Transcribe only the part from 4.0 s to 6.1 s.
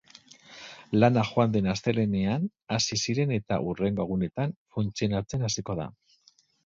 egunetan funtzionatzen hasiko da.